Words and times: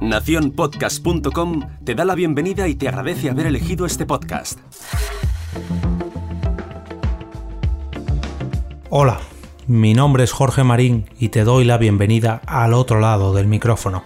Naciónpodcast.com 0.00 1.60
te 1.84 1.94
da 1.94 2.04
la 2.04 2.14
bienvenida 2.14 2.68
y 2.68 2.74
te 2.74 2.88
agradece 2.88 3.30
haber 3.30 3.46
elegido 3.46 3.86
este 3.86 4.04
podcast. 4.06 4.58
Hola, 8.90 9.18
mi 9.66 9.94
nombre 9.94 10.24
es 10.24 10.32
Jorge 10.32 10.62
Marín 10.62 11.06
y 11.18 11.30
te 11.30 11.44
doy 11.44 11.64
la 11.64 11.78
bienvenida 11.78 12.42
al 12.46 12.74
otro 12.74 13.00
lado 13.00 13.32
del 13.32 13.46
micrófono. 13.46 14.04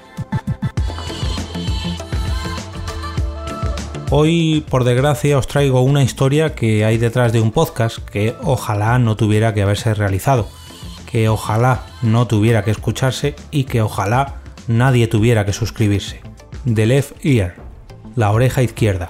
Hoy, 4.11 4.65
por 4.71 4.85
desgracia, 4.85 5.37
os 5.37 5.46
traigo 5.46 5.83
una 5.83 6.03
historia 6.03 6.55
que 6.55 6.85
hay 6.87 6.96
detrás 6.96 7.33
de 7.33 7.43
un 7.43 7.53
podcast 7.53 7.99
que 7.99 8.35
ojalá 8.43 8.99
no 8.99 9.17
tuviera 9.17 9.53
que 9.53 9.62
haberse 9.62 9.93
realizado, 9.93 10.49
que 11.11 11.31
ojalá 11.31 11.87
no 12.03 12.27
tuviera 12.27 12.65
que 12.65 12.71
escucharse 12.71 13.35
y 13.51 13.65
que 13.65 13.81
ojalá 13.81 14.35
nadie 14.67 15.09
tuviera 15.09 15.47
que 15.47 15.55
suscribirse. 15.55 16.21
The 16.73 16.85
Left 16.85 17.25
Ear, 17.25 17.55
La 18.15 18.30
oreja 18.30 18.62
izquierda, 18.62 19.09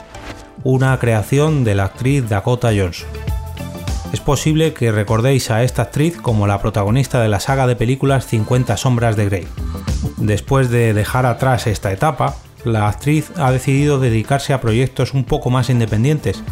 una 0.62 0.96
creación 1.00 1.64
de 1.64 1.74
la 1.74 1.86
actriz 1.86 2.28
Dakota 2.28 2.68
Johnson. 2.68 3.08
Es 4.12 4.20
posible 4.20 4.74
que 4.74 4.92
recordéis 4.92 5.50
a 5.50 5.64
esta 5.64 5.82
actriz 5.82 6.16
como 6.16 6.46
la 6.46 6.62
protagonista 6.62 7.20
de 7.20 7.28
la 7.28 7.40
saga 7.40 7.66
de 7.66 7.74
películas 7.74 8.26
50 8.26 8.76
sombras 8.76 9.16
de 9.16 9.24
Grey. 9.24 9.48
Después 10.18 10.70
de 10.70 10.94
dejar 10.94 11.26
atrás 11.26 11.66
esta 11.66 11.92
etapa, 11.92 12.36
la 12.64 12.88
actriz 12.88 13.32
ha 13.36 13.50
decidido 13.50 13.98
dedicarse 13.98 14.52
a 14.52 14.60
proyectos 14.60 15.14
un 15.14 15.24
poco 15.24 15.50
más 15.50 15.68
independientes, 15.68 16.44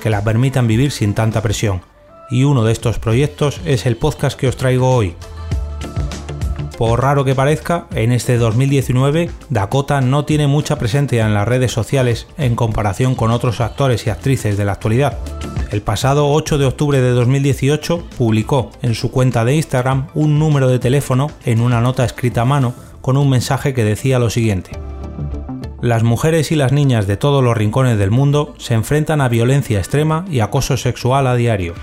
que 0.00 0.10
la 0.10 0.22
permitan 0.22 0.68
vivir 0.68 0.92
sin 0.92 1.14
tanta 1.14 1.42
presión. 1.42 1.82
Y 2.32 2.42
uno 2.42 2.64
de 2.64 2.72
estos 2.72 2.98
proyectos 2.98 3.60
es 3.64 3.86
el 3.86 3.96
podcast 3.96 4.36
que 4.36 4.48
os 4.48 4.56
traigo 4.56 4.90
hoy, 4.90 5.14
por 6.82 7.00
raro 7.00 7.24
que 7.24 7.36
parezca, 7.36 7.86
en 7.94 8.10
este 8.10 8.38
2019 8.38 9.30
Dakota 9.50 10.00
no 10.00 10.24
tiene 10.24 10.48
mucha 10.48 10.80
presencia 10.80 11.24
en 11.24 11.32
las 11.32 11.46
redes 11.46 11.70
sociales 11.70 12.26
en 12.38 12.56
comparación 12.56 13.14
con 13.14 13.30
otros 13.30 13.60
actores 13.60 14.04
y 14.06 14.10
actrices 14.10 14.56
de 14.56 14.64
la 14.64 14.72
actualidad. 14.72 15.16
El 15.70 15.82
pasado 15.82 16.28
8 16.32 16.58
de 16.58 16.66
octubre 16.66 17.00
de 17.00 17.10
2018 17.10 18.02
publicó 18.18 18.72
en 18.82 18.96
su 18.96 19.12
cuenta 19.12 19.44
de 19.44 19.54
Instagram 19.54 20.08
un 20.14 20.40
número 20.40 20.66
de 20.66 20.80
teléfono 20.80 21.30
en 21.44 21.60
una 21.60 21.80
nota 21.80 22.04
escrita 22.04 22.40
a 22.40 22.46
mano 22.46 22.74
con 23.00 23.16
un 23.16 23.30
mensaje 23.30 23.74
que 23.74 23.84
decía 23.84 24.18
lo 24.18 24.28
siguiente. 24.28 24.72
Las 25.82 26.02
mujeres 26.02 26.50
y 26.50 26.56
las 26.56 26.72
niñas 26.72 27.06
de 27.06 27.16
todos 27.16 27.44
los 27.44 27.56
rincones 27.56 27.96
del 27.96 28.10
mundo 28.10 28.54
se 28.58 28.74
enfrentan 28.74 29.20
a 29.20 29.28
violencia 29.28 29.78
extrema 29.78 30.24
y 30.30 30.40
acoso 30.40 30.76
sexual 30.76 31.28
a 31.28 31.36
diario. 31.36 31.74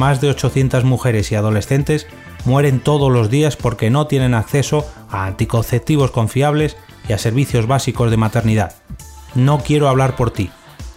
Más 0.00 0.22
de 0.22 0.30
800 0.30 0.84
mujeres 0.84 1.30
y 1.30 1.34
adolescentes 1.34 2.06
mueren 2.46 2.80
todos 2.80 3.12
los 3.12 3.28
días 3.28 3.56
porque 3.56 3.90
no 3.90 4.06
tienen 4.06 4.32
acceso 4.32 4.90
a 5.10 5.26
anticonceptivos 5.26 6.10
confiables 6.10 6.78
y 7.06 7.12
a 7.12 7.18
servicios 7.18 7.66
básicos 7.66 8.10
de 8.10 8.16
maternidad. 8.16 8.72
No 9.34 9.58
quiero 9.58 9.90
hablar 9.90 10.16
por 10.16 10.30
ti, 10.30 10.48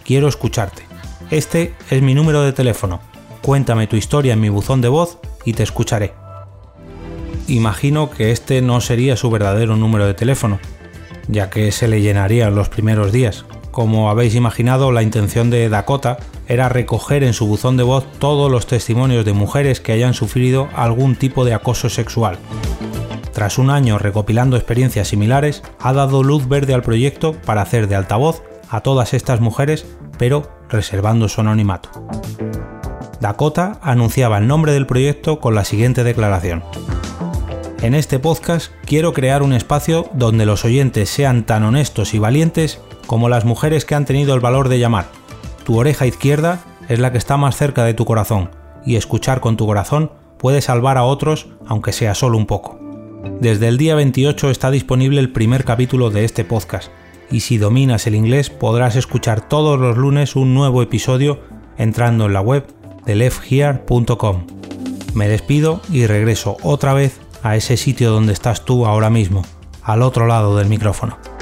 quiero 0.06 0.26
escucharte. 0.26 0.84
Este 1.30 1.74
es 1.90 2.00
mi 2.00 2.14
número 2.14 2.40
de 2.40 2.54
teléfono. 2.54 3.00
Cuéntame 3.42 3.86
tu 3.88 3.96
historia 3.96 4.32
en 4.32 4.40
mi 4.40 4.48
buzón 4.48 4.80
de 4.80 4.88
voz 4.88 5.18
y 5.44 5.52
te 5.52 5.64
escucharé. 5.64 6.14
Imagino 7.46 8.08
que 8.08 8.30
este 8.30 8.62
no 8.62 8.80
sería 8.80 9.18
su 9.18 9.30
verdadero 9.30 9.76
número 9.76 10.06
de 10.06 10.14
teléfono, 10.14 10.60
ya 11.28 11.50
que 11.50 11.72
se 11.72 11.88
le 11.88 12.00
llenaría 12.00 12.46
en 12.46 12.54
los 12.54 12.70
primeros 12.70 13.12
días. 13.12 13.44
Como 13.74 14.08
habéis 14.08 14.36
imaginado, 14.36 14.92
la 14.92 15.02
intención 15.02 15.50
de 15.50 15.68
Dakota 15.68 16.18
era 16.46 16.68
recoger 16.68 17.24
en 17.24 17.32
su 17.32 17.48
buzón 17.48 17.76
de 17.76 17.82
voz 17.82 18.06
todos 18.20 18.48
los 18.48 18.68
testimonios 18.68 19.24
de 19.24 19.32
mujeres 19.32 19.80
que 19.80 19.90
hayan 19.90 20.14
sufrido 20.14 20.68
algún 20.76 21.16
tipo 21.16 21.44
de 21.44 21.54
acoso 21.54 21.88
sexual. 21.90 22.38
Tras 23.32 23.58
un 23.58 23.70
año 23.70 23.98
recopilando 23.98 24.56
experiencias 24.56 25.08
similares, 25.08 25.64
ha 25.80 25.92
dado 25.92 26.22
luz 26.22 26.46
verde 26.46 26.72
al 26.72 26.82
proyecto 26.82 27.32
para 27.32 27.62
hacer 27.62 27.88
de 27.88 27.96
altavoz 27.96 28.44
a 28.70 28.80
todas 28.82 29.12
estas 29.12 29.40
mujeres, 29.40 29.84
pero 30.18 30.48
reservando 30.68 31.28
su 31.28 31.40
anonimato. 31.40 31.88
Dakota 33.20 33.80
anunciaba 33.82 34.38
el 34.38 34.46
nombre 34.46 34.70
del 34.70 34.86
proyecto 34.86 35.40
con 35.40 35.56
la 35.56 35.64
siguiente 35.64 36.04
declaración. 36.04 36.62
En 37.82 37.94
este 37.94 38.20
podcast 38.20 38.70
quiero 38.86 39.12
crear 39.12 39.42
un 39.42 39.52
espacio 39.52 40.08
donde 40.14 40.46
los 40.46 40.64
oyentes 40.64 41.10
sean 41.10 41.44
tan 41.44 41.64
honestos 41.64 42.14
y 42.14 42.20
valientes 42.20 42.80
como 43.06 43.28
las 43.28 43.44
mujeres 43.44 43.84
que 43.84 43.94
han 43.94 44.04
tenido 44.04 44.34
el 44.34 44.40
valor 44.40 44.68
de 44.68 44.78
llamar 44.78 45.06
tu 45.64 45.78
oreja 45.78 46.06
izquierda 46.06 46.60
es 46.88 46.98
la 46.98 47.10
que 47.10 47.18
está 47.18 47.38
más 47.38 47.56
cerca 47.56 47.84
de 47.84 47.94
tu 47.94 48.04
corazón, 48.04 48.50
y 48.84 48.96
escuchar 48.96 49.40
con 49.40 49.56
tu 49.56 49.66
corazón 49.66 50.12
puede 50.38 50.60
salvar 50.60 50.98
a 50.98 51.04
otros 51.04 51.48
aunque 51.66 51.92
sea 51.92 52.14
solo 52.14 52.36
un 52.36 52.46
poco. 52.46 52.78
Desde 53.40 53.68
el 53.68 53.78
día 53.78 53.94
28 53.94 54.50
está 54.50 54.70
disponible 54.70 55.20
el 55.20 55.32
primer 55.32 55.64
capítulo 55.64 56.10
de 56.10 56.24
este 56.24 56.44
podcast, 56.44 56.90
y 57.30 57.40
si 57.40 57.56
dominas 57.56 58.06
el 58.06 58.14
inglés 58.14 58.50
podrás 58.50 58.96
escuchar 58.96 59.48
todos 59.48 59.80
los 59.80 59.96
lunes 59.96 60.36
un 60.36 60.52
nuevo 60.52 60.82
episodio 60.82 61.40
entrando 61.78 62.26
en 62.26 62.34
la 62.34 62.42
web 62.42 62.66
de 63.06 63.14
lefthere.com. 63.14 64.46
Me 65.14 65.28
despido 65.28 65.80
y 65.90 66.06
regreso 66.06 66.58
otra 66.62 66.92
vez 66.92 67.20
a 67.42 67.56
ese 67.56 67.78
sitio 67.78 68.10
donde 68.10 68.34
estás 68.34 68.66
tú 68.66 68.84
ahora 68.84 69.08
mismo, 69.08 69.44
al 69.82 70.02
otro 70.02 70.26
lado 70.26 70.58
del 70.58 70.68
micrófono. 70.68 71.33